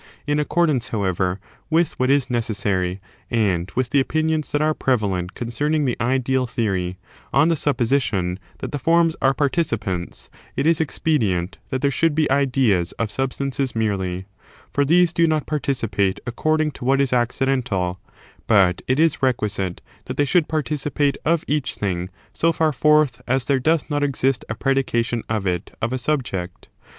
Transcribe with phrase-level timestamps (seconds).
[0.25, 1.39] In accord ance, however,
[1.69, 6.97] with what is necessary, and with the opinions that are prevalent concerning the Ideal Theory,
[7.31, 12.15] on the suppo sition that the forms are participants, it is expedient that there should
[12.15, 14.25] be ideas of substances merely;
[14.71, 17.99] for these do not participate according to what is accidental,
[18.47, 23.45] but it is requisite that they should participate of each tibing so far forth as
[23.45, 26.69] there doth not exist a predication of it of a subject.